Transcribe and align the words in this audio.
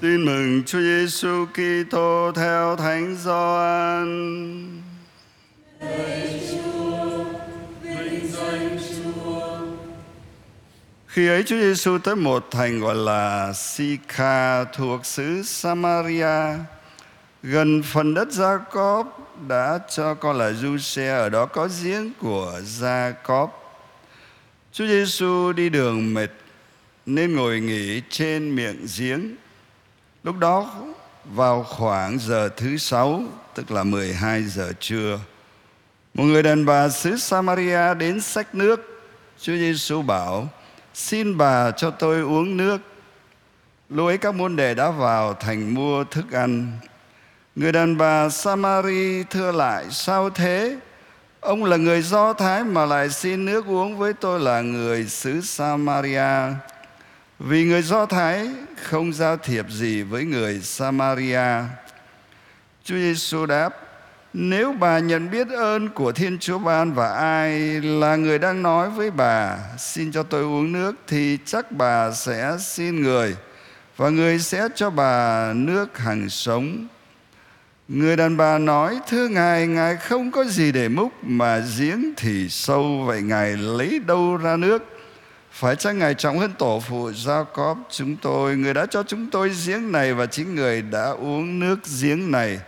Tin 0.00 0.24
mừng 0.24 0.62
Chúa 0.66 0.80
Giêsu 0.80 1.46
Kitô 1.46 2.32
theo 2.36 2.76
Thánh 2.76 3.16
Gioan. 3.16 4.82
Khi 11.06 11.28
ấy 11.28 11.42
Chúa 11.42 11.56
Giêsu 11.56 11.98
tới 11.98 12.16
một 12.16 12.48
thành 12.50 12.80
gọi 12.80 12.94
là 12.94 13.52
Sica 13.52 14.64
thuộc 14.64 15.06
xứ 15.06 15.42
Samaria, 15.42 16.54
gần 17.42 17.82
phần 17.82 18.14
đất 18.14 18.32
Gia 18.32 18.58
Cốp 18.58 19.18
đã 19.48 19.78
cho 19.90 20.14
con 20.14 20.38
là 20.38 20.52
du 20.52 20.78
xe 20.78 21.10
ở 21.10 21.28
đó 21.28 21.46
có 21.46 21.68
giếng 21.82 22.12
của 22.20 22.60
Gia 22.64 23.10
Cốp. 23.10 23.80
Chúa 24.72 24.86
Giêsu 24.86 25.52
đi 25.52 25.68
đường 25.68 26.14
mệt 26.14 26.30
nên 27.06 27.36
ngồi 27.36 27.60
nghỉ 27.60 28.02
trên 28.10 28.56
miệng 28.56 28.86
giếng. 28.98 29.36
Lúc 30.24 30.38
đó 30.38 30.70
vào 31.24 31.62
khoảng 31.62 32.18
giờ 32.18 32.48
thứ 32.56 32.76
sáu, 32.76 33.22
tức 33.54 33.70
là 33.70 33.84
12 33.84 34.42
giờ 34.42 34.72
trưa, 34.80 35.18
một 36.14 36.24
người 36.24 36.42
đàn 36.42 36.66
bà 36.66 36.88
xứ 36.88 37.16
Samaria 37.16 37.94
đến 37.94 38.20
xách 38.20 38.54
nước. 38.54 39.02
Chúa 39.40 39.56
Giêsu 39.56 40.02
bảo: 40.02 40.48
Xin 40.94 41.38
bà 41.38 41.70
cho 41.70 41.90
tôi 41.90 42.20
uống 42.20 42.56
nước. 42.56 42.78
Lúc 43.88 44.06
ấy 44.06 44.18
các 44.18 44.34
môn 44.34 44.56
đệ 44.56 44.74
đã 44.74 44.90
vào 44.90 45.34
thành 45.34 45.74
mua 45.74 46.04
thức 46.04 46.32
ăn. 46.32 46.72
Người 47.56 47.72
đàn 47.72 47.98
bà 47.98 48.28
Samari 48.28 49.24
thưa 49.24 49.52
lại, 49.52 49.84
sao 49.90 50.30
thế? 50.30 50.76
Ông 51.40 51.64
là 51.64 51.76
người 51.76 52.02
Do 52.02 52.32
Thái 52.32 52.64
mà 52.64 52.86
lại 52.86 53.10
xin 53.10 53.44
nước 53.44 53.66
uống 53.66 53.98
với 53.98 54.12
tôi 54.12 54.40
là 54.40 54.60
người 54.60 55.06
xứ 55.06 55.40
Samaria. 55.40 56.52
Vì 57.40 57.64
người 57.64 57.82
Do 57.82 58.06
Thái 58.06 58.48
không 58.82 59.12
giao 59.12 59.36
thiệp 59.36 59.66
gì 59.68 60.02
với 60.02 60.24
người 60.24 60.60
Samaria. 60.60 61.62
Chúa 62.84 62.94
Giêsu 62.94 63.46
đáp, 63.46 63.74
nếu 64.32 64.72
bà 64.72 64.98
nhận 64.98 65.30
biết 65.30 65.48
ơn 65.48 65.88
của 65.88 66.12
Thiên 66.12 66.38
Chúa 66.38 66.58
ban 66.58 66.92
và 66.92 67.12
ai 67.14 67.50
là 67.80 68.16
người 68.16 68.38
đang 68.38 68.62
nói 68.62 68.90
với 68.90 69.10
bà 69.10 69.58
xin 69.78 70.12
cho 70.12 70.22
tôi 70.22 70.42
uống 70.42 70.72
nước 70.72 70.96
thì 71.06 71.38
chắc 71.44 71.72
bà 71.72 72.12
sẽ 72.12 72.56
xin 72.60 73.02
người 73.02 73.36
và 73.96 74.08
người 74.08 74.38
sẽ 74.38 74.68
cho 74.74 74.90
bà 74.90 75.52
nước 75.52 75.98
hằng 75.98 76.28
sống. 76.28 76.86
Người 77.88 78.16
đàn 78.16 78.36
bà 78.36 78.58
nói 78.58 79.00
Thưa 79.08 79.28
Ngài, 79.28 79.66
Ngài 79.66 79.96
không 79.96 80.30
có 80.30 80.44
gì 80.44 80.72
để 80.72 80.88
múc 80.88 81.12
Mà 81.22 81.62
giếng 81.78 82.04
thì 82.16 82.48
sâu 82.48 83.02
Vậy 83.06 83.22
Ngài 83.22 83.56
lấy 83.56 83.98
đâu 84.06 84.36
ra 84.36 84.56
nước 84.56 84.89
phải 85.52 85.76
chăng 85.76 85.98
Ngài 85.98 86.14
trọng 86.14 86.38
hơn 86.38 86.52
tổ 86.58 86.82
phụ 86.88 87.10
Jacob 87.10 87.76
chúng 87.90 88.16
tôi, 88.16 88.56
Người 88.56 88.74
đã 88.74 88.86
cho 88.86 89.02
chúng 89.02 89.30
tôi 89.30 89.52
giếng 89.66 89.92
này 89.92 90.14
Và 90.14 90.26
chính 90.26 90.54
người 90.54 90.82
đã 90.82 91.10
uống 91.10 91.58
nước 91.58 91.78
giếng 92.00 92.30
này, 92.30 92.60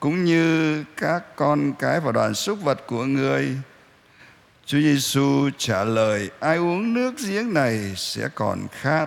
Cũng 0.00 0.24
như 0.24 0.84
các 0.96 1.36
con 1.36 1.72
cái 1.78 2.00
và 2.00 2.12
đoàn 2.12 2.34
súc 2.34 2.62
vật 2.62 2.86
của 2.86 3.04
người 3.04 3.56
Chúa 4.66 4.78
Giêsu 4.78 5.50
trả 5.58 5.84
lời, 5.84 6.30
Ai 6.40 6.56
uống 6.56 6.94
nước 6.94 7.14
giếng 7.28 7.54
này 7.54 7.94
sẽ 7.96 8.28
còn 8.34 8.66
khát, 8.72 9.06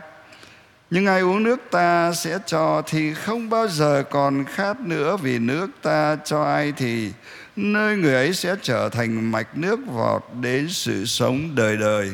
nhưng 0.89 1.05
ai 1.05 1.21
uống 1.21 1.44
nước 1.44 1.59
ta 1.71 2.14
sẽ 2.14 2.39
cho, 2.45 2.81
thì 2.88 3.14
không 3.14 3.49
bao 3.49 3.67
giờ 3.67 4.03
còn 4.09 4.45
khát 4.45 4.80
nữa, 4.80 5.17
vì 5.17 5.39
nước 5.39 5.67
ta 5.81 6.17
cho 6.25 6.44
ai 6.44 6.73
thì 6.77 7.11
nơi 7.55 7.97
người 7.97 8.14
ấy 8.14 8.33
sẽ 8.33 8.55
trở 8.61 8.89
thành 8.89 9.31
mạch 9.31 9.58
nước 9.58 9.80
vọt 9.94 10.23
đến 10.42 10.67
sự 10.69 11.05
sống 11.05 11.55
đời 11.55 11.77
đời. 11.77 12.11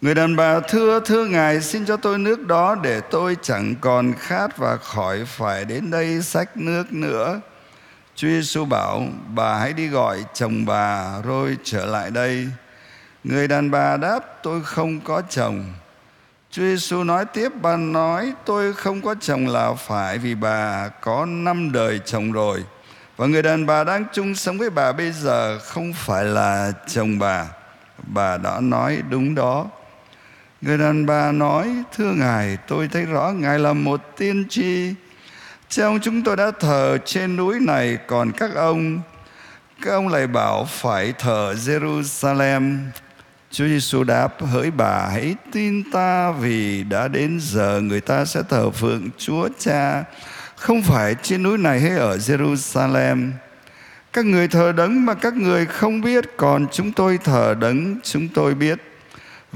Người 0.00 0.14
đàn 0.14 0.36
bà 0.36 0.60
thưa 0.60 1.00
thưa 1.00 1.24
Ngài, 1.24 1.60
xin 1.60 1.86
cho 1.86 1.96
tôi 1.96 2.18
nước 2.18 2.46
đó 2.46 2.76
để 2.82 3.00
tôi 3.00 3.36
chẳng 3.42 3.74
còn 3.80 4.12
khát 4.18 4.56
và 4.56 4.76
khỏi 4.76 5.24
phải 5.26 5.64
đến 5.64 5.90
đây 5.90 6.22
xách 6.22 6.56
nước 6.56 6.92
nữa. 6.92 7.40
Chúa 8.14 8.28
Giêsu 8.28 8.64
bảo, 8.64 9.02
bà 9.34 9.58
hãy 9.58 9.72
đi 9.72 9.88
gọi 9.88 10.24
chồng 10.34 10.66
bà 10.66 11.20
rồi 11.24 11.56
trở 11.64 11.86
lại 11.86 12.10
đây. 12.10 12.48
Người 13.24 13.48
đàn 13.48 13.70
bà 13.70 13.96
đáp, 13.96 14.20
tôi 14.42 14.62
không 14.64 15.00
có 15.00 15.22
chồng. 15.30 15.64
Chúa 16.50 16.62
Giêsu 16.62 17.04
nói 17.04 17.24
tiếp, 17.24 17.52
bà 17.62 17.76
nói, 17.76 18.32
tôi 18.44 18.72
không 18.72 19.02
có 19.02 19.14
chồng 19.20 19.48
là 19.48 19.72
phải 19.74 20.18
vì 20.18 20.34
bà 20.34 20.88
có 20.88 21.26
năm 21.26 21.72
đời 21.72 22.00
chồng 22.04 22.32
rồi 22.32 22.64
và 23.16 23.26
người 23.26 23.42
đàn 23.42 23.66
bà 23.66 23.84
đang 23.84 24.04
chung 24.12 24.34
sống 24.34 24.58
với 24.58 24.70
bà 24.70 24.92
bây 24.92 25.12
giờ 25.12 25.58
không 25.58 25.92
phải 25.92 26.24
là 26.24 26.72
chồng 26.86 27.18
bà 27.18 27.46
bà 27.98 28.36
đã 28.36 28.60
nói 28.60 29.02
đúng 29.10 29.34
đó 29.34 29.66
người 30.60 30.78
đàn 30.78 31.06
bà 31.06 31.32
nói, 31.32 31.68
thưa 31.96 32.12
ngài, 32.12 32.56
tôi 32.56 32.88
thấy 32.88 33.04
rõ 33.04 33.30
ngài 33.30 33.58
là 33.58 33.72
một 33.72 34.00
tiên 34.16 34.44
tri 34.48 34.94
trong 35.68 35.98
chúng 36.02 36.22
tôi 36.22 36.36
đã 36.36 36.50
thờ 36.60 36.98
trên 37.04 37.36
núi 37.36 37.60
này, 37.60 37.98
còn 38.06 38.32
các 38.32 38.54
ông 38.54 39.00
các 39.82 39.90
ông 39.90 40.08
lại 40.08 40.26
bảo 40.26 40.64
phải 40.64 41.12
thờ 41.18 41.54
Jerusalem 41.58 42.78
Chúa 43.50 43.66
Giêsu 43.66 44.04
đáp, 44.04 44.34
hỡi 44.40 44.70
bà, 44.70 45.08
hãy 45.12 45.34
tin 45.52 45.90
ta 45.90 46.30
vì 46.30 46.82
đã 46.82 47.08
đến 47.08 47.38
giờ 47.40 47.80
người 47.80 48.00
ta 48.00 48.24
sẽ 48.24 48.42
thờ 48.48 48.70
phượng 48.70 49.08
Chúa 49.18 49.48
Cha, 49.58 50.04
không 50.56 50.82
phải 50.82 51.14
trên 51.22 51.42
núi 51.42 51.58
này 51.58 51.80
hay 51.80 51.90
ở 51.90 52.16
Jerusalem. 52.16 53.30
Các 54.12 54.24
người 54.24 54.48
thờ 54.48 54.72
đấng 54.72 55.06
mà 55.06 55.14
các 55.14 55.34
người 55.34 55.66
không 55.66 56.00
biết, 56.00 56.24
còn 56.36 56.66
chúng 56.72 56.92
tôi 56.92 57.18
thờ 57.24 57.54
đấng 57.60 57.96
chúng 58.02 58.28
tôi 58.28 58.54
biết. 58.54 58.95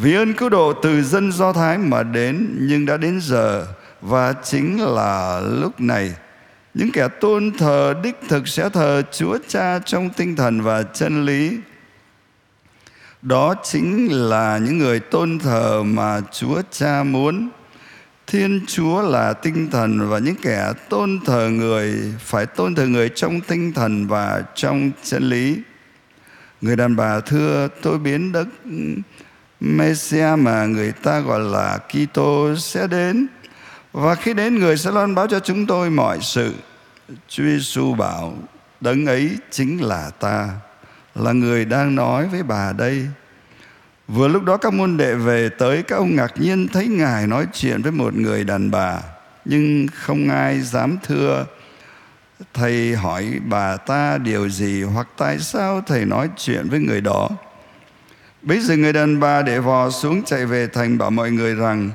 Vì 0.02 0.14
ơn 0.14 0.34
cứu 0.34 0.48
độ 0.48 0.72
từ 0.72 1.02
dân 1.02 1.32
Do 1.32 1.52
Thái 1.52 1.78
mà 1.78 2.02
đến, 2.02 2.56
nhưng 2.60 2.86
đã 2.86 2.96
đến 2.96 3.20
giờ, 3.20 3.66
và 4.00 4.32
chính 4.32 4.80
là 4.80 5.40
lúc 5.40 5.80
này 5.80 6.14
những 6.74 6.90
kẻ 6.92 7.08
tôn 7.20 7.52
thờ 7.58 7.94
đích 8.02 8.16
thực 8.28 8.48
sẽ 8.48 8.68
thờ 8.68 9.02
Chúa 9.12 9.38
Cha 9.48 9.78
trong 9.78 10.10
tinh 10.10 10.36
thần 10.36 10.60
và 10.60 10.82
chân 10.82 11.24
lý 11.26 11.58
đó 13.22 13.54
chính 13.64 14.08
là 14.12 14.58
những 14.58 14.78
người 14.78 15.00
tôn 15.00 15.38
thờ 15.38 15.82
mà 15.82 16.20
Chúa 16.32 16.62
Cha 16.70 17.02
muốn. 17.02 17.48
Thiên 18.26 18.60
Chúa 18.66 19.02
là 19.02 19.32
tinh 19.32 19.70
thần 19.70 20.08
và 20.08 20.18
những 20.18 20.36
kẻ 20.42 20.72
tôn 20.88 21.18
thờ 21.26 21.50
người 21.50 22.14
phải 22.18 22.46
tôn 22.46 22.74
thờ 22.74 22.86
người 22.86 23.08
trong 23.08 23.40
tinh 23.40 23.72
thần 23.72 24.06
và 24.06 24.42
trong 24.54 24.90
chân 25.04 25.22
lý. 25.22 25.56
Người 26.60 26.76
đàn 26.76 26.96
bà 26.96 27.20
thưa, 27.20 27.68
tôi 27.82 27.98
biến 27.98 28.32
Đức 28.32 28.46
Messia 29.60 30.36
mà 30.38 30.66
người 30.66 30.92
ta 30.92 31.20
gọi 31.20 31.40
là 31.40 31.78
Kitô 31.78 32.56
sẽ 32.56 32.86
đến. 32.86 33.26
Và 33.92 34.14
khi 34.14 34.34
đến, 34.34 34.58
người 34.58 34.76
sẽ 34.76 34.90
loan 34.90 35.14
báo 35.14 35.26
cho 35.26 35.40
chúng 35.40 35.66
tôi 35.66 35.90
mọi 35.90 36.18
sự. 36.22 36.54
Chúa 37.28 37.44
Giêsu 37.44 37.94
bảo, 37.94 38.34
đấng 38.80 39.06
ấy 39.06 39.36
chính 39.50 39.82
là 39.82 40.10
ta, 40.20 40.48
là 41.14 41.32
người 41.32 41.64
đang 41.64 41.94
nói 41.94 42.28
với 42.28 42.42
bà 42.42 42.72
đây. 42.72 43.06
Vừa 44.08 44.28
lúc 44.28 44.44
đó, 44.44 44.56
các 44.56 44.72
môn 44.72 44.96
đệ 44.96 45.14
về 45.14 45.48
tới, 45.48 45.82
Các 45.82 45.96
ông 45.96 46.16
ngạc 46.16 46.32
nhiên 46.36 46.68
thấy 46.68 46.86
Ngài 46.86 47.26
nói 47.26 47.46
chuyện 47.52 47.82
với 47.82 47.92
một 47.92 48.14
người 48.14 48.44
đàn 48.44 48.70
bà, 48.70 49.00
Nhưng 49.44 49.86
không 49.94 50.28
ai 50.28 50.60
dám 50.60 50.96
thưa. 51.06 51.46
Thầy 52.54 52.96
hỏi, 52.96 53.40
bà 53.44 53.76
ta 53.76 54.18
điều 54.18 54.48
gì 54.48 54.82
Hoặc 54.82 55.08
tại 55.16 55.38
sao 55.38 55.80
thầy 55.86 56.04
nói 56.04 56.28
chuyện 56.36 56.68
với 56.68 56.80
người 56.80 57.00
đó? 57.00 57.28
Bây 58.42 58.60
giờ 58.60 58.76
người 58.76 58.92
đàn 58.92 59.20
bà 59.20 59.42
để 59.42 59.58
vò 59.58 59.90
xuống 59.90 60.22
chạy 60.22 60.46
về 60.46 60.66
thành 60.66 60.98
bảo 60.98 61.10
mọi 61.10 61.30
người 61.30 61.54
rằng 61.54 61.90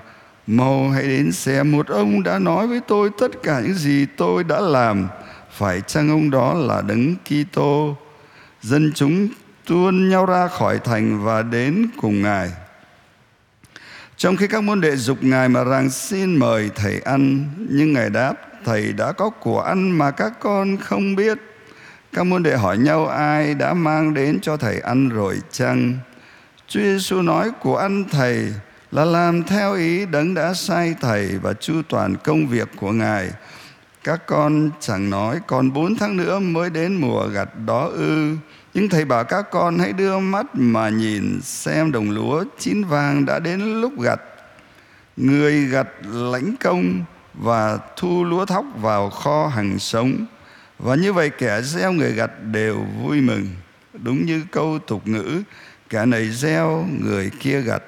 Mau 0.48 0.90
hãy 0.90 1.04
đến 1.04 1.32
xem 1.32 1.72
một 1.72 1.88
ông 1.88 2.24
đã 2.24 2.40
nói 2.40 2.68
với 2.68 2.82
tôi 2.88 3.10
tất 3.20 3.44
cả 3.44 3.60
những 3.60 3.74
gì 3.74 4.06
tôi 4.18 4.44
đã 4.44 4.60
làm 4.60 5.08
Phải 5.52 5.82
chăng 5.82 6.10
ông 6.10 6.30
đó 6.30 6.54
là 6.54 6.82
đấng 6.82 7.16
Kitô 7.16 7.96
Dân 8.62 8.92
chúng 8.96 9.28
tuôn 9.66 10.10
nhau 10.10 10.26
ra 10.26 10.48
khỏi 10.48 10.80
thành 10.80 11.24
và 11.24 11.42
đến 11.42 11.88
cùng 12.02 12.22
Ngài. 12.22 12.52
Trong 14.18 14.38
khi 14.38 14.48
các 14.48 14.64
môn 14.64 14.82
đệ 14.82 14.96
dục 14.96 15.18
Ngài 15.22 15.50
mà 15.50 15.64
rằng 15.64 15.90
xin 15.90 16.36
mời 16.36 16.70
Thầy 16.76 17.00
ăn, 17.00 17.46
nhưng 17.70 17.94
Ngài 17.94 18.10
đáp, 18.10 18.34
Thầy 18.66 18.94
đã 18.94 19.12
có 19.12 19.30
của 19.30 19.62
ăn 19.62 19.92
mà 19.92 20.12
các 20.12 20.34
con 20.40 20.78
không 20.78 21.16
biết. 21.16 21.38
Các 22.14 22.24
môn 22.24 22.44
đệ 22.44 22.56
hỏi 22.56 22.78
nhau 22.78 23.08
ai 23.08 23.54
đã 23.54 23.74
mang 23.74 24.14
đến 24.14 24.40
cho 24.42 24.58
Thầy 24.58 24.80
ăn 24.80 25.10
rồi 25.10 25.42
chăng? 25.52 25.94
Chúa 26.68 26.80
Giêsu 26.80 27.22
nói 27.22 27.52
của 27.62 27.78
anh 27.78 28.04
Thầy 28.12 28.54
là 28.92 29.06
làm 29.06 29.44
theo 29.44 29.74
ý 29.74 30.06
đấng 30.06 30.34
đã 30.34 30.54
sai 30.54 30.96
Thầy 31.02 31.38
và 31.42 31.54
chu 31.54 31.82
toàn 31.90 32.16
công 32.24 32.48
việc 32.48 32.70
của 32.76 32.92
Ngài. 32.92 33.32
Các 34.04 34.26
con 34.26 34.70
chẳng 34.80 35.10
nói 35.10 35.40
còn 35.48 35.74
bốn 35.74 35.96
tháng 35.96 36.18
nữa 36.18 36.40
mới 36.40 36.70
đến 36.70 36.96
mùa 36.96 37.28
gặt 37.28 37.50
đó 37.66 37.90
ư 37.94 38.36
nhưng 38.74 38.90
thầy 38.90 39.06
bảo 39.06 39.24
các 39.24 39.52
con 39.52 39.80
hãy 39.80 39.94
đưa 39.94 40.20
mắt 40.20 40.46
mà 40.54 40.90
nhìn 40.90 41.40
xem 41.42 41.92
đồng 41.92 42.12
lúa 42.12 42.44
chín 42.60 42.84
vàng 42.84 43.26
đã 43.26 43.40
đến 43.40 43.82
lúc 43.82 44.02
gặt. 44.02 44.22
Người 45.18 45.66
gặt 45.66 45.88
lãnh 46.12 46.56
công 46.60 47.04
và 47.34 47.80
thu 47.98 48.24
lúa 48.24 48.46
thóc 48.46 48.66
vào 48.82 49.10
kho 49.10 49.48
hàng 49.48 49.80
sống. 49.80 50.26
Và 50.80 50.96
như 50.96 51.14
vậy 51.14 51.30
kẻ 51.30 51.62
gieo 51.62 51.94
người 51.94 52.12
gặt 52.12 52.32
đều 52.52 52.86
vui 53.02 53.22
mừng. 53.22 53.48
Đúng 53.94 54.26
như 54.26 54.44
câu 54.52 54.80
tục 54.88 55.08
ngữ, 55.08 55.42
kẻ 55.96 56.06
này 56.06 56.30
gieo, 56.30 56.86
người 57.02 57.32
kia 57.40 57.62
gặt. 57.62 57.84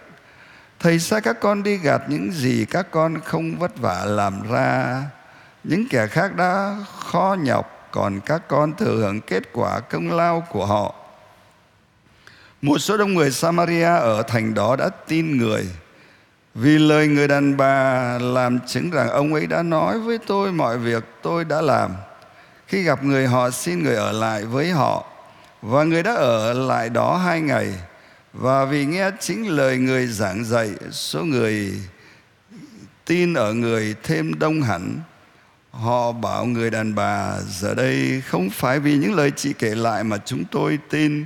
thầy 0.80 1.00
sai 1.00 1.22
các 1.22 1.40
con 1.40 1.64
đi 1.64 1.78
gặt 1.78 2.02
những 2.08 2.32
gì 2.32 2.66
các 2.66 2.92
con 2.92 3.20
không 3.26 3.60
vất 3.60 3.78
vả 3.78 4.06
làm 4.06 4.52
ra. 4.52 5.04
Những 5.64 5.88
kẻ 5.90 6.08
khác 6.08 6.36
đã 6.36 6.76
khó 7.00 7.36
nhọc 7.40 7.90
còn 7.92 8.20
các 8.20 8.48
con 8.48 8.74
thừa 8.74 8.96
hưởng 8.96 9.22
kết 9.22 9.44
quả 9.54 9.80
công 9.80 10.12
lao 10.12 10.44
của 10.50 10.66
họ. 10.66 10.96
Một 12.62 12.78
số 12.78 12.98
đông 12.98 13.14
người 13.14 13.32
Samaria 13.32 13.96
ở 13.96 14.24
thành 14.28 14.54
đó 14.54 14.76
đã 14.76 14.90
tin 15.08 15.38
người. 15.38 15.66
Vì 16.56 16.78
lời 16.78 17.08
người 17.08 17.28
đàn 17.28 17.58
bà 17.58 18.18
làm 18.22 18.60
chứng 18.68 18.90
rằng 18.90 19.10
ông 19.10 19.34
ấy 19.34 19.48
đã 19.48 19.64
nói 19.64 20.00
với 20.00 20.18
tôi 20.28 20.52
mọi 20.52 20.78
việc 20.78 21.04
tôi 21.22 21.46
đã 21.46 21.62
làm. 21.62 21.92
Khi 22.68 22.84
gặp 22.84 23.04
người 23.04 23.28
họ 23.28 23.50
xin 23.50 23.84
người 23.84 23.96
ở 23.96 24.12
lại 24.12 24.46
với 24.46 24.72
họ. 24.72 25.06
Và 25.62 25.84
người 25.84 26.04
đã 26.04 26.14
ở 26.14 26.54
lại 26.54 26.90
đó 26.90 27.18
hai 27.18 27.42
ngày 27.42 27.74
và 28.40 28.66
vì 28.66 28.86
nghe 28.86 29.12
chính 29.20 29.48
lời 29.48 29.78
người 29.78 30.08
giảng 30.08 30.46
dạy, 30.46 30.70
số 30.92 31.24
người 31.24 31.74
tin 33.06 33.34
ở 33.34 33.54
người 33.54 33.96
thêm 34.04 34.40
đông 34.40 34.62
hẳn. 34.62 35.00
Họ 35.72 36.12
bảo 36.12 36.46
người 36.46 36.70
đàn 36.70 36.96
bà, 36.96 37.40
giờ 37.50 37.74
đây 37.74 38.22
không 38.26 38.50
phải 38.50 38.80
vì 38.80 38.98
những 38.98 39.14
lời 39.14 39.32
chị 39.36 39.54
kể 39.60 39.76
lại 39.76 40.04
mà 40.04 40.18
chúng 40.26 40.44
tôi 40.52 40.80
tin, 40.90 41.26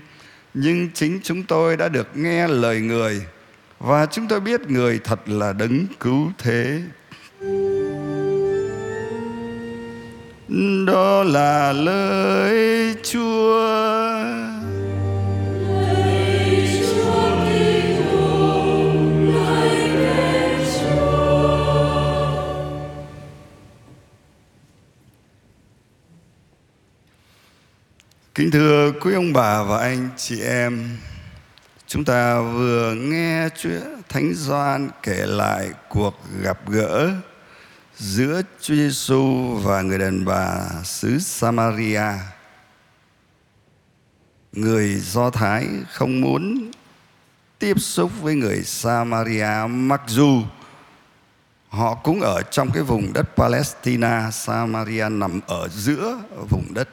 nhưng 0.54 0.90
chính 0.94 1.20
chúng 1.24 1.44
tôi 1.44 1.78
đã 1.78 1.88
được 1.90 2.08
nghe 2.18 2.48
lời 2.48 2.82
người. 2.82 3.22
Và 3.80 4.06
chúng 4.06 4.28
tôi 4.28 4.40
biết 4.40 4.62
người 4.70 5.00
thật 5.04 5.30
là 5.30 5.54
đấng 5.54 5.86
cứu 6.00 6.32
thế. 6.38 6.82
Đó 10.88 11.24
là 11.24 11.74
lời 11.74 12.96
chúa. 13.04 14.11
Kính 28.36 28.52
thưa 28.52 28.92
quý 29.02 29.14
ông 29.14 29.34
bà 29.34 29.64
và 29.64 29.78
anh 29.78 30.10
chị 30.18 30.42
em, 30.42 30.98
chúng 31.88 32.06
ta 32.06 32.42
vừa 32.42 32.94
nghe 32.96 33.50
Chúa 33.58 33.80
Thánh 34.10 34.34
Gioan 34.34 34.90
kể 35.04 35.26
lại 35.26 35.70
cuộc 35.90 36.14
gặp 36.42 36.70
gỡ 36.70 37.12
giữa 37.98 38.42
Chúa 38.62 38.76
Giêsu 38.76 39.56
và 39.56 39.82
người 39.82 40.00
đàn 40.00 40.26
bà 40.26 40.70
xứ 40.84 41.20
Samaria. 41.20 42.04
Người 44.52 44.96
Do 44.96 45.30
Thái 45.30 45.68
không 45.92 46.22
muốn 46.22 46.72
tiếp 47.60 47.80
xúc 47.80 48.12
với 48.22 48.36
người 48.36 48.64
Samaria 48.64 49.68
mặc 49.70 50.02
dù 50.08 50.42
họ 51.70 51.96
cũng 51.96 52.22
ở 52.22 52.42
trong 52.52 52.72
cái 52.72 52.84
vùng 52.84 53.14
đất 53.14 53.36
Palestine, 53.36 54.30
Samaria 54.32 55.10
nằm 55.10 55.40
ở 55.48 55.68
giữa 55.68 56.20
vùng 56.50 56.74
đất 56.74 56.90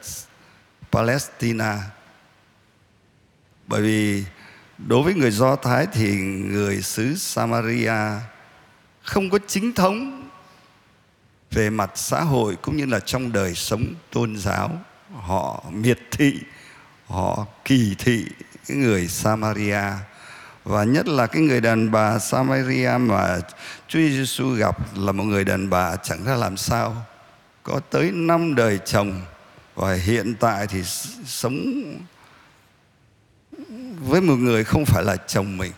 Palestine. 0.91 1.75
Bởi 3.67 3.81
vì 3.81 4.23
đối 4.77 5.03
với 5.03 5.13
người 5.13 5.31
Do 5.31 5.55
Thái 5.55 5.87
thì 5.93 6.15
người 6.21 6.81
xứ 6.81 7.15
Samaria 7.15 7.97
không 9.03 9.29
có 9.29 9.39
chính 9.47 9.73
thống 9.73 10.29
về 11.51 11.69
mặt 11.69 11.91
xã 11.95 12.21
hội 12.21 12.57
cũng 12.61 12.77
như 12.77 12.85
là 12.85 12.99
trong 12.99 13.31
đời 13.31 13.55
sống 13.55 13.85
tôn 14.11 14.37
giáo. 14.37 14.71
Họ 15.15 15.63
miệt 15.71 15.99
thị, 16.11 16.39
họ 17.07 17.45
kỳ 17.65 17.95
thị 17.99 18.25
cái 18.67 18.77
người 18.77 19.07
Samaria 19.07 19.83
và 20.63 20.83
nhất 20.83 21.07
là 21.07 21.27
cái 21.27 21.41
người 21.41 21.61
đàn 21.61 21.91
bà 21.91 22.19
Samaria 22.19 22.91
mà 22.99 23.39
Chúa 23.87 23.99
Giêsu 23.99 24.49
gặp 24.49 24.77
là 24.97 25.11
một 25.11 25.23
người 25.23 25.43
đàn 25.43 25.69
bà 25.69 25.95
chẳng 25.95 26.23
ra 26.23 26.35
làm 26.35 26.57
sao 26.57 27.05
có 27.63 27.79
tới 27.89 28.11
năm 28.11 28.55
đời 28.55 28.79
chồng 28.85 29.21
và 29.79 29.93
hiện 29.93 30.35
tại 30.39 30.67
thì 30.67 30.83
sống 31.25 31.83
với 33.99 34.21
một 34.21 34.35
người 34.35 34.63
không 34.63 34.85
phải 34.85 35.03
là 35.03 35.15
chồng 35.15 35.57
mình. 35.57 35.71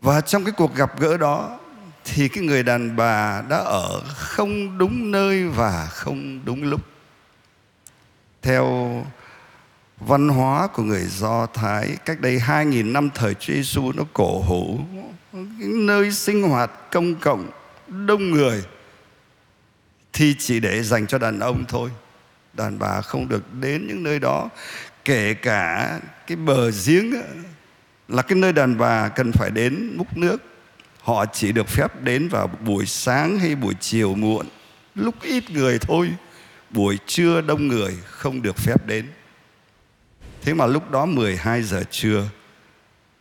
Và 0.00 0.20
trong 0.20 0.44
cái 0.44 0.52
cuộc 0.56 0.74
gặp 0.74 1.00
gỡ 1.00 1.16
đó 1.16 1.58
thì 2.04 2.28
cái 2.28 2.44
người 2.44 2.62
đàn 2.62 2.96
bà 2.96 3.42
đã 3.48 3.56
ở 3.56 4.02
không 4.14 4.78
đúng 4.78 5.10
nơi 5.10 5.48
và 5.48 5.86
không 5.86 6.44
đúng 6.44 6.62
lúc. 6.62 6.80
Theo 8.42 8.66
văn 10.00 10.28
hóa 10.28 10.66
của 10.66 10.82
người 10.82 11.04
Do 11.04 11.46
Thái, 11.46 11.96
cách 12.04 12.20
đây 12.20 12.38
2.000 12.38 12.92
năm 12.92 13.10
thời 13.14 13.34
Chúa 13.34 13.52
Giêsu 13.52 13.92
nó 13.92 14.02
cổ 14.12 14.42
hủ 14.42 14.78
nơi 15.60 16.12
sinh 16.12 16.42
hoạt 16.42 16.90
công 16.90 17.14
cộng 17.14 17.50
đông 17.86 18.30
người 18.30 18.64
thì 20.16 20.34
chỉ 20.38 20.60
để 20.60 20.82
dành 20.82 21.06
cho 21.06 21.18
đàn 21.18 21.38
ông 21.38 21.64
thôi. 21.68 21.90
Đàn 22.52 22.78
bà 22.78 23.00
không 23.00 23.28
được 23.28 23.54
đến 23.54 23.86
những 23.86 24.02
nơi 24.02 24.18
đó, 24.18 24.48
kể 25.04 25.34
cả 25.34 26.00
cái 26.26 26.36
bờ 26.36 26.70
giếng 26.86 27.12
là 28.08 28.22
cái 28.22 28.38
nơi 28.38 28.52
đàn 28.52 28.78
bà 28.78 29.08
cần 29.08 29.32
phải 29.32 29.50
đến 29.50 29.92
múc 29.96 30.16
nước. 30.16 30.36
Họ 31.00 31.26
chỉ 31.26 31.52
được 31.52 31.68
phép 31.68 32.02
đến 32.02 32.28
vào 32.28 32.46
buổi 32.46 32.86
sáng 32.86 33.38
hay 33.38 33.54
buổi 33.54 33.74
chiều 33.80 34.14
muộn, 34.14 34.46
lúc 34.94 35.14
ít 35.22 35.50
người 35.50 35.78
thôi. 35.78 36.10
Buổi 36.70 36.98
trưa 37.06 37.40
đông 37.40 37.68
người 37.68 37.94
không 38.06 38.42
được 38.42 38.56
phép 38.56 38.86
đến. 38.86 39.06
Thế 40.42 40.54
mà 40.54 40.66
lúc 40.66 40.90
đó 40.90 41.06
12 41.06 41.62
giờ 41.62 41.82
trưa, 41.90 42.28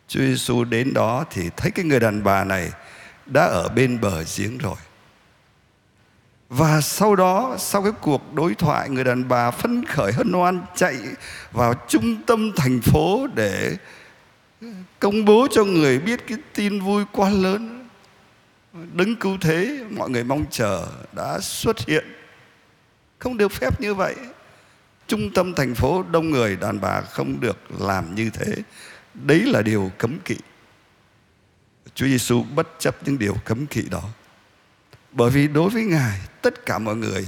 Chúa 0.08 0.20
Giêsu 0.20 0.64
đến 0.64 0.94
đó 0.94 1.26
thì 1.32 1.50
thấy 1.58 1.72
cái 1.72 1.86
người 1.86 2.00
đàn 2.00 2.24
bà 2.24 2.44
này 2.44 2.72
đã 3.26 3.46
ở 3.46 3.70
bên 3.70 4.02
bờ 4.02 4.24
giếng 4.38 4.58
rồi 4.58 4.76
và 6.50 6.82
sau 6.82 7.16
đó, 7.16 7.56
sau 7.60 7.84
cái 7.84 7.92
cuộc 8.02 8.34
đối 8.34 8.56
thoại, 8.56 8.90
người 8.90 9.04
đàn 9.04 9.28
bà 9.28 9.52
phấn 9.52 9.86
khởi 9.86 10.12
hân 10.12 10.34
hoan 10.34 10.62
chạy 10.76 10.98
vào 11.52 11.74
trung 11.88 12.24
tâm 12.26 12.52
thành 12.56 12.82
phố 12.82 13.28
để 13.36 13.78
công 15.00 15.26
bố 15.26 15.48
cho 15.52 15.64
người 15.64 16.00
biết 16.00 16.28
cái 16.28 16.38
tin 16.54 16.80
vui 16.80 17.04
quá 17.12 17.30
lớn. 17.30 17.88
Đứng 18.94 19.16
cứu 19.16 19.38
thế, 19.42 19.86
mọi 19.90 20.10
người 20.10 20.24
mong 20.24 20.46
chờ 20.52 20.88
đã 21.12 21.40
xuất 21.40 21.80
hiện. 21.80 22.06
Không 23.20 23.38
được 23.38 23.52
phép 23.52 23.82
như 23.82 23.94
vậy. 23.94 24.16
Trung 25.08 25.32
tâm 25.34 25.54
thành 25.54 25.76
phố 25.76 26.04
đông 26.04 26.32
người, 26.32 26.56
đàn 26.56 26.82
bà 26.82 27.02
không 27.02 27.40
được 27.40 27.58
làm 27.82 28.16
như 28.16 28.30
thế. 28.30 28.56
Đấy 29.14 29.42
là 29.42 29.62
điều 29.62 29.92
cấm 29.98 30.20
kỵ. 30.26 30.36
Chúa 31.96 32.06
Giêsu 32.06 32.44
bất 32.56 32.68
chấp 32.80 32.96
những 33.06 33.20
điều 33.20 33.36
cấm 33.46 33.66
kỵ 33.66 33.82
đó. 33.92 34.04
Bởi 35.12 35.30
vì 35.30 35.48
đối 35.48 35.70
với 35.70 35.84
Ngài 35.84 36.20
tất 36.46 36.66
cả 36.66 36.80
mọi 36.80 36.96
người 36.96 37.28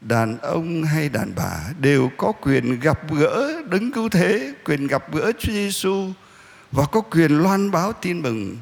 đàn 0.00 0.38
ông 0.38 0.82
hay 0.82 1.08
đàn 1.08 1.32
bà 1.36 1.72
đều 1.80 2.10
có 2.16 2.32
quyền 2.32 2.80
gặp 2.80 3.00
gỡ 3.14 3.62
đứng 3.68 3.92
cứu 3.92 4.08
thế, 4.08 4.54
quyền 4.64 4.86
gặp 4.86 5.12
gỡ 5.12 5.32
Chúa 5.38 5.52
Giêsu 5.52 6.10
và 6.72 6.84
có 6.92 7.00
quyền 7.00 7.42
loan 7.42 7.70
báo 7.70 7.92
tin 7.92 8.22
mừng 8.22 8.56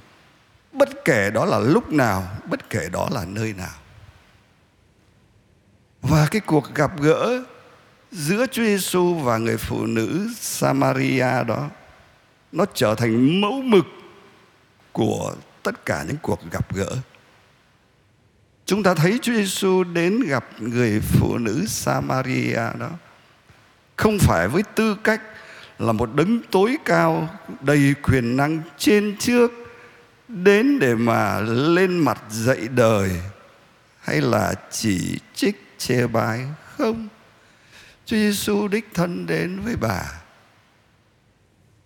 bất 0.73 0.89
kể 1.05 1.31
đó 1.31 1.45
là 1.45 1.59
lúc 1.59 1.93
nào, 1.93 2.29
bất 2.51 2.71
kể 2.71 2.89
đó 2.93 3.09
là 3.13 3.25
nơi 3.25 3.53
nào. 3.53 3.77
Và 6.03 6.29
cái 6.31 6.41
cuộc 6.41 6.75
gặp 6.75 7.01
gỡ 7.01 7.45
giữa 8.13 8.47
Chúa 8.47 8.65
Giêsu 8.65 9.15
và 9.15 9.39
người 9.39 9.57
phụ 9.57 9.87
nữ 9.87 10.29
Samaria 10.41 11.45
đó 11.47 11.71
nó 12.53 12.65
trở 12.75 12.95
thành 12.95 13.41
mẫu 13.41 13.63
mực 13.63 13.87
của 14.93 15.35
tất 15.63 15.87
cả 15.87 16.05
những 16.09 16.19
cuộc 16.23 16.41
gặp 16.51 16.75
gỡ 16.75 16.97
Chúng 18.67 18.83
ta 18.83 18.95
thấy 18.95 19.19
Chúa 19.23 19.33
Giêsu 19.33 19.85
đến 19.85 20.21
gặp 20.21 20.45
người 20.59 21.01
phụ 21.01 21.39
nữ 21.39 21.65
Samaria 21.67 22.55
đó. 22.79 22.91
Không 23.97 24.19
phải 24.19 24.49
với 24.49 24.63
tư 24.63 24.97
cách 25.05 25.23
là 25.79 25.93
một 25.93 26.15
đấng 26.15 26.43
tối 26.51 26.77
cao, 26.85 27.29
đầy 27.61 27.95
quyền 28.03 28.37
năng 28.37 28.61
trên 28.79 29.17
trước, 29.19 29.53
đến 30.29 30.79
để 30.79 30.95
mà 30.95 31.41
lên 31.41 31.99
mặt 31.99 32.23
dạy 32.31 32.69
đời, 32.69 33.11
hay 34.01 34.21
là 34.21 34.55
chỉ 34.71 35.19
trích, 35.35 35.75
chê 35.79 36.07
bai. 36.07 36.47
Không. 36.79 37.09
Chúa 38.07 38.17
Giêsu 38.17 38.69
đích 38.69 38.89
thân 38.95 39.27
đến 39.27 39.61
với 39.65 39.77
bà. 39.77 40.03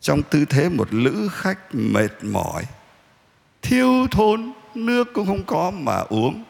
Trong 0.01 0.23
tư 0.23 0.45
thế 0.45 0.69
một 0.69 0.95
lữ 0.95 1.29
khách 1.33 1.75
mệt 1.75 2.25
mỏi, 2.25 2.65
thiếu 3.63 4.07
thốn, 4.11 4.53
nước 4.75 5.09
cũng 5.15 5.27
không 5.27 5.45
có 5.47 5.71
mà 5.71 5.97
uống 6.09 6.45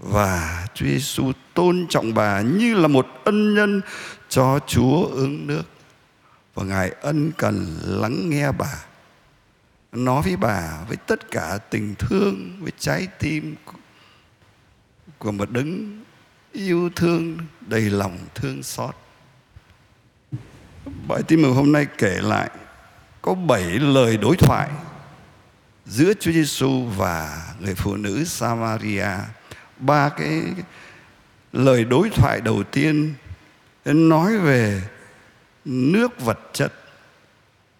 và 0.00 0.66
Chúa 0.74 0.86
Giêsu 0.86 1.32
tôn 1.54 1.86
trọng 1.88 2.14
bà 2.14 2.40
như 2.40 2.74
là 2.74 2.88
một 2.88 3.06
ân 3.24 3.54
nhân 3.54 3.80
cho 4.28 4.58
Chúa 4.66 5.06
uống 5.06 5.46
nước 5.46 5.62
và 6.54 6.64
Ngài 6.64 6.90
ân 6.90 7.32
cần 7.36 7.78
lắng 7.82 8.30
nghe 8.30 8.52
bà, 8.52 8.84
nói 9.92 10.22
với 10.22 10.36
bà 10.36 10.84
với 10.88 10.96
tất 10.96 11.30
cả 11.30 11.58
tình 11.70 11.94
thương, 11.98 12.56
với 12.60 12.72
trái 12.78 13.08
tim 13.18 13.54
của 15.18 15.32
một 15.32 15.50
đấng 15.50 16.02
yêu 16.52 16.90
thương, 16.96 17.38
đầy 17.60 17.90
lòng 17.90 18.18
thương 18.34 18.62
xót 18.62 18.94
bài 21.08 21.22
tin 21.28 21.42
mừng 21.42 21.54
hôm 21.54 21.72
nay 21.72 21.86
kể 21.98 22.18
lại 22.20 22.50
có 23.22 23.34
bảy 23.34 23.64
lời 23.64 24.16
đối 24.16 24.36
thoại 24.36 24.70
giữa 25.86 26.12
Chúa 26.20 26.32
Giêsu 26.32 26.84
và 26.96 27.48
người 27.60 27.74
phụ 27.74 27.96
nữ 27.96 28.24
Samaria. 28.24 29.08
Ba 29.80 30.08
cái 30.08 30.42
lời 31.52 31.84
đối 31.84 32.10
thoại 32.10 32.40
đầu 32.40 32.62
tiên 32.62 33.14
nói 33.84 34.38
về 34.38 34.82
nước 35.64 36.20
vật 36.20 36.38
chất 36.52 36.72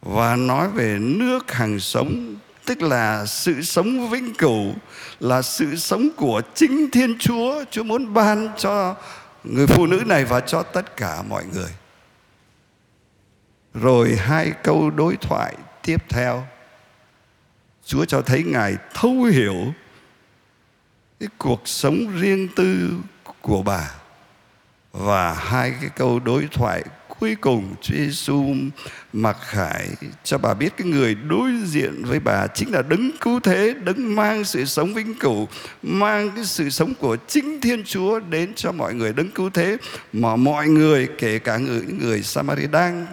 và 0.03 0.37
nói 0.37 0.69
về 0.69 0.99
nước 1.01 1.53
hàng 1.53 1.81
sống, 1.81 2.37
tức 2.65 2.83
là 2.83 3.27
sự 3.27 3.63
sống 3.63 4.11
vĩnh 4.11 4.35
cửu, 4.35 4.75
là 5.21 5.43
sự 5.43 5.77
sống 5.77 6.09
của 6.17 6.43
chính 6.55 6.91
Thiên 6.91 7.19
Chúa. 7.19 7.65
Chúa 7.71 7.83
muốn 7.83 8.15
ban 8.15 8.49
cho 8.59 8.97
người 9.45 9.67
phụ 9.67 9.87
nữ 9.87 10.03
này 10.07 10.25
và 10.25 10.41
cho 10.41 10.63
tất 10.63 10.97
cả 10.97 11.23
mọi 11.29 11.45
người. 11.55 11.71
Rồi 13.75 14.17
hai 14.17 14.53
câu 14.63 14.91
đối 14.91 15.17
thoại 15.17 15.55
tiếp 15.83 16.09
theo. 16.09 16.47
Chúa 17.85 18.05
cho 18.05 18.23
thấy 18.23 18.43
Ngài 18.43 18.77
thấu 18.95 19.23
hiểu 19.23 19.75
cái 21.21 21.29
cuộc 21.39 21.63
sống 21.65 22.19
riêng 22.21 22.49
tư 22.57 22.91
của 23.41 23.63
bà 23.63 23.91
và 24.93 25.35
hai 25.35 25.75
cái 25.81 25.91
câu 25.97 26.21
đối 26.21 26.49
thoại 26.53 26.85
cuối 27.09 27.37
cùng 27.41 27.75
Chúa 27.83 27.95
Giêsu 27.95 28.55
mặc 29.13 29.37
khải 29.41 29.89
cho 30.25 30.39
bà 30.39 30.55
biết 30.55 30.73
cái 30.77 30.87
người 30.87 31.15
đối 31.15 31.51
diện 31.65 32.05
với 32.05 32.21
bà 32.21 32.47
chính 32.47 32.73
là 32.73 32.83
đấng 32.83 33.11
cứu 33.21 33.41
thế, 33.41 33.75
đấng 33.85 34.15
mang 34.15 34.45
sự 34.45 34.65
sống 34.65 34.95
vĩnh 34.95 35.15
cửu, 35.15 35.49
mang 35.83 36.31
cái 36.31 36.45
sự 36.45 36.71
sống 36.71 36.95
của 36.95 37.17
chính 37.29 37.61
Thiên 37.61 37.85
Chúa 37.85 38.21
đến 38.21 38.53
cho 38.55 38.73
mọi 38.73 38.95
người 38.95 39.13
đấng 39.13 39.31
cứu 39.31 39.51
thế 39.51 39.77
mà 40.13 40.37
mọi 40.37 40.69
người 40.69 41.09
kể 41.19 41.39
cả 41.39 41.57
người 41.57 41.83
người 41.99 42.23
Samari 42.23 42.67
đang 42.67 43.07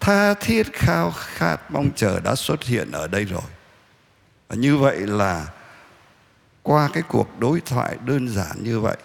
tha 0.00 0.34
thiết 0.34 0.72
khao 0.72 1.12
khát 1.16 1.70
mong 1.70 1.90
chờ 1.96 2.20
đã 2.20 2.34
xuất 2.34 2.64
hiện 2.64 2.90
ở 2.92 3.06
đây 3.06 3.24
rồi. 3.24 3.42
Và 4.48 4.56
như 4.56 4.76
vậy 4.76 4.96
là 4.96 5.46
qua 6.68 6.88
cái 6.92 7.02
cuộc 7.08 7.38
đối 7.38 7.60
thoại 7.60 7.96
đơn 8.04 8.28
giản 8.28 8.62
như 8.62 8.80
vậy, 8.80 8.96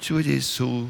Chúa 0.00 0.22
Giêsu 0.22 0.84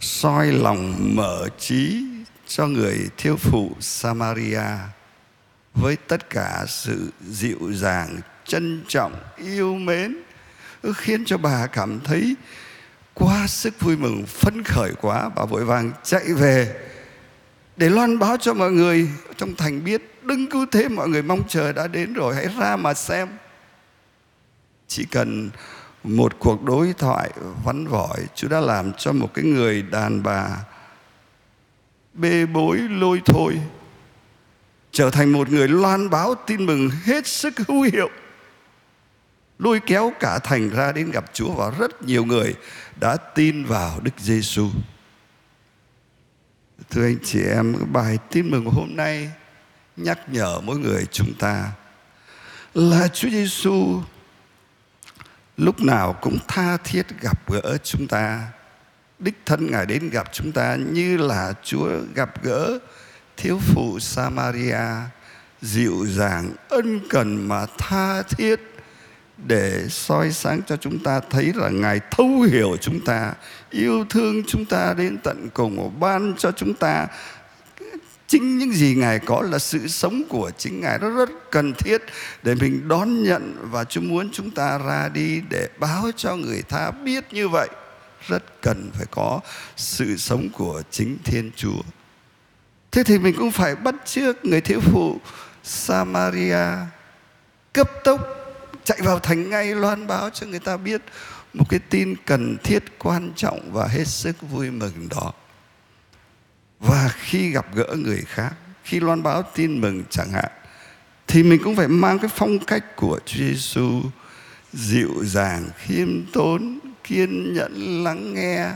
soi 0.00 0.52
lòng 0.52 1.10
mở 1.16 1.48
trí 1.58 2.04
cho 2.46 2.66
người 2.66 3.08
thiếu 3.16 3.36
phụ 3.36 3.70
Samaria 3.80 4.62
với 5.74 5.96
tất 5.96 6.30
cả 6.30 6.64
sự 6.68 7.12
dịu 7.28 7.58
dàng, 7.72 8.20
trân 8.44 8.84
trọng, 8.88 9.12
yêu 9.36 9.74
mến 9.74 10.16
khiến 10.94 11.24
cho 11.24 11.38
bà 11.38 11.66
cảm 11.66 12.00
thấy 12.00 12.34
quá 13.14 13.46
sức 13.46 13.80
vui 13.80 13.96
mừng, 13.96 14.24
phấn 14.26 14.62
khởi 14.62 14.92
quá. 15.00 15.28
Bà 15.36 15.44
vội 15.44 15.64
vàng 15.64 15.92
chạy 16.02 16.24
về 16.34 16.76
để 17.76 17.90
loan 17.90 18.18
báo 18.18 18.36
cho 18.36 18.54
mọi 18.54 18.72
người 18.72 19.08
trong 19.36 19.54
thành 19.56 19.84
biết 19.84 20.02
đừng 20.22 20.46
cứ 20.46 20.66
thế 20.72 20.88
mọi 20.88 21.08
người 21.08 21.22
mong 21.22 21.42
chờ 21.48 21.72
đã 21.72 21.86
đến 21.86 22.12
rồi 22.12 22.34
hãy 22.34 22.48
ra 22.58 22.76
mà 22.76 22.94
xem 22.94 23.28
chỉ 24.96 25.04
cần 25.04 25.50
một 26.04 26.38
cuộc 26.38 26.62
đối 26.62 26.92
thoại 26.92 27.30
vắn 27.64 27.86
vỏi 27.86 28.26
Chúa 28.34 28.48
đã 28.48 28.60
làm 28.60 28.92
cho 28.92 29.12
một 29.12 29.34
cái 29.34 29.44
người 29.44 29.82
đàn 29.82 30.22
bà 30.22 30.48
bê 32.14 32.46
bối 32.46 32.78
lôi 32.78 33.22
thôi 33.24 33.60
trở 34.92 35.10
thành 35.10 35.32
một 35.32 35.50
người 35.50 35.68
loan 35.68 36.10
báo 36.10 36.34
tin 36.46 36.66
mừng 36.66 36.90
hết 37.04 37.26
sức 37.26 37.54
hữu 37.68 37.82
hiệu 37.82 38.10
lôi 39.58 39.80
kéo 39.80 40.12
cả 40.20 40.38
thành 40.38 40.70
ra 40.70 40.92
đến 40.92 41.10
gặp 41.10 41.24
Chúa 41.32 41.52
và 41.52 41.70
rất 41.78 42.02
nhiều 42.02 42.24
người 42.24 42.54
đã 43.00 43.16
tin 43.16 43.64
vào 43.64 44.00
Đức 44.00 44.14
Giêsu. 44.18 44.68
Thưa 46.90 47.04
anh 47.04 47.18
chị 47.24 47.40
em, 47.42 47.76
bài 47.92 48.18
tin 48.30 48.50
mừng 48.50 48.64
hôm 48.64 48.96
nay 48.96 49.30
nhắc 49.96 50.18
nhở 50.28 50.60
mỗi 50.60 50.78
người 50.78 51.06
chúng 51.12 51.34
ta 51.34 51.72
là 52.74 53.08
Chúa 53.08 53.28
Giêsu 53.30 54.02
lúc 55.56 55.80
nào 55.82 56.12
cũng 56.12 56.38
tha 56.48 56.76
thiết 56.76 57.06
gặp 57.20 57.50
gỡ 57.50 57.76
chúng 57.84 58.06
ta. 58.06 58.48
Đích 59.18 59.34
thân 59.46 59.70
ngài 59.70 59.86
đến 59.86 60.10
gặp 60.10 60.26
chúng 60.32 60.52
ta 60.52 60.76
như 60.76 61.16
là 61.16 61.52
chúa 61.62 61.88
gặp 62.14 62.42
gỡ 62.42 62.78
thiếu 63.36 63.58
phụ 63.62 63.98
samaria. 64.00 64.84
Dịu 65.62 66.06
dàng, 66.06 66.50
ân 66.68 67.00
cần 67.10 67.48
mà 67.48 67.66
tha 67.78 68.22
thiết 68.22 68.60
để 69.46 69.86
soi 69.88 70.32
sáng 70.32 70.60
cho 70.66 70.76
chúng 70.76 70.98
ta 70.98 71.20
thấy 71.30 71.52
là 71.54 71.68
ngài 71.68 72.00
thấu 72.10 72.40
hiểu 72.40 72.76
chúng 72.80 73.00
ta, 73.04 73.32
yêu 73.70 74.04
thương 74.10 74.42
chúng 74.46 74.64
ta 74.64 74.94
đến 74.94 75.18
tận 75.18 75.48
cùng, 75.54 76.00
ban 76.00 76.34
cho 76.38 76.52
chúng 76.52 76.74
ta 76.74 77.06
chính 78.26 78.58
những 78.58 78.72
gì 78.72 78.94
ngài 78.94 79.18
có 79.18 79.42
là 79.42 79.58
sự 79.58 79.88
sống 79.88 80.22
của 80.28 80.50
chính 80.58 80.80
ngài. 80.80 80.98
Nó 80.98 81.10
rất 81.10 81.30
cần 81.50 81.74
thiết 81.74 82.02
để 82.42 82.54
mình 82.54 82.88
đón 82.88 83.22
nhận 83.22 83.56
và 83.70 83.84
chúa 83.84 84.00
muốn 84.00 84.28
chúng 84.32 84.50
ta 84.50 84.78
ra 84.78 85.08
đi 85.08 85.40
để 85.50 85.68
báo 85.78 86.10
cho 86.16 86.36
người 86.36 86.62
ta 86.62 86.90
biết 86.90 87.24
như 87.32 87.48
vậy. 87.48 87.68
Rất 88.26 88.62
cần 88.62 88.90
phải 88.94 89.06
có 89.10 89.40
sự 89.76 90.16
sống 90.16 90.48
của 90.52 90.82
chính 90.90 91.16
thiên 91.24 91.50
chúa. 91.56 91.82
Thế 92.90 93.04
thì 93.04 93.18
mình 93.18 93.34
cũng 93.38 93.50
phải 93.50 93.76
bắt 93.76 93.94
chước 94.04 94.44
người 94.44 94.60
thiếu 94.60 94.80
phụ 94.80 95.20
samaria 95.64 96.66
cấp 97.72 97.90
tốc 98.04 98.20
chạy 98.84 98.98
vào 99.02 99.18
thành 99.18 99.50
ngay 99.50 99.74
loan 99.74 100.06
báo 100.06 100.30
cho 100.30 100.46
người 100.46 100.58
ta 100.58 100.76
biết 100.76 101.02
một 101.54 101.64
cái 101.68 101.80
tin 101.90 102.14
cần 102.26 102.56
thiết, 102.64 102.98
quan 102.98 103.32
trọng 103.36 103.72
và 103.72 103.86
hết 103.86 104.04
sức 104.04 104.36
vui 104.50 104.70
mừng 104.70 105.08
đó 105.10 105.32
và 106.80 107.08
khi 107.18 107.50
gặp 107.50 107.66
gỡ 107.74 107.96
người 107.96 108.22
khác, 108.26 108.54
khi 108.84 109.00
loan 109.00 109.22
báo 109.22 109.42
tin 109.42 109.80
mừng 109.80 110.02
chẳng 110.10 110.30
hạn, 110.30 110.50
thì 111.26 111.42
mình 111.42 111.60
cũng 111.64 111.76
phải 111.76 111.88
mang 111.88 112.18
cái 112.18 112.30
phong 112.34 112.58
cách 112.58 112.96
của 112.96 113.20
Chúa 113.26 113.38
Giêsu 113.38 114.02
dịu 114.72 115.24
dàng, 115.24 115.70
khiêm 115.76 116.26
tốn, 116.32 116.78
kiên 117.04 117.54
nhẫn, 117.54 118.04
lắng 118.04 118.34
nghe 118.34 118.68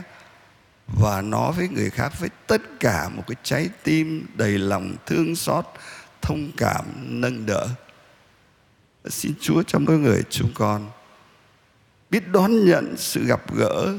và 0.87 1.21
nói 1.21 1.53
với 1.57 1.67
người 1.67 1.89
khác 1.89 2.13
với 2.19 2.29
tất 2.47 2.61
cả 2.79 3.09
một 3.09 3.23
cái 3.27 3.35
trái 3.43 3.69
tim 3.83 4.25
đầy 4.35 4.57
lòng 4.57 4.95
thương 5.05 5.35
xót, 5.35 5.65
thông 6.21 6.51
cảm, 6.57 6.85
nâng 7.21 7.45
đỡ 7.45 7.67
xin 9.09 9.33
chúa 9.41 9.63
cho 9.63 9.79
mỗi 9.79 9.97
người 9.97 10.23
chúng 10.29 10.51
con 10.53 10.89
biết 12.09 12.27
đón 12.27 12.65
nhận 12.65 12.95
sự 12.97 13.25
gặp 13.25 13.55
gỡ 13.55 13.93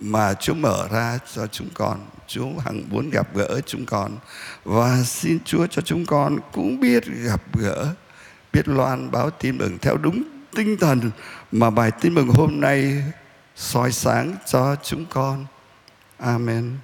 mà 0.00 0.34
Chúa 0.34 0.54
mở 0.54 0.88
ra 0.90 1.18
cho 1.34 1.46
chúng 1.46 1.68
con. 1.74 2.06
Chúa 2.30 2.58
hằng 2.64 2.82
muốn 2.90 3.10
gặp 3.10 3.34
gỡ 3.34 3.60
chúng 3.66 3.86
con 3.86 4.16
và 4.64 5.02
xin 5.04 5.38
Chúa 5.44 5.66
cho 5.66 5.82
chúng 5.82 6.06
con 6.06 6.38
cũng 6.52 6.80
biết 6.80 7.04
gặp 7.06 7.42
gỡ, 7.58 7.94
biết 8.52 8.68
loan 8.68 9.10
báo 9.10 9.30
tin 9.30 9.58
mừng 9.58 9.78
theo 9.78 9.96
đúng 9.96 10.22
tinh 10.56 10.76
thần 10.80 11.10
mà 11.52 11.70
bài 11.70 11.90
tin 12.00 12.14
mừng 12.14 12.28
hôm 12.28 12.60
nay 12.60 13.04
soi 13.56 13.92
sáng 13.92 14.36
cho 14.46 14.76
chúng 14.82 15.04
con. 15.10 15.46
Amen. 16.18 16.76